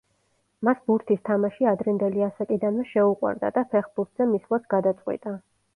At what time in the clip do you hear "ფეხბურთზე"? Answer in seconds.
3.75-4.33